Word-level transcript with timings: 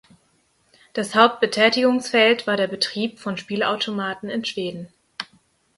Das 0.93 1.13
Hauptbetätigungsfeld 1.13 2.47
war 2.47 2.57
der 2.57 2.65
Betrieb 2.65 3.19
von 3.19 3.37
Spielautomaten 3.37 4.31
in 4.31 4.43
Schweden. 4.43 4.87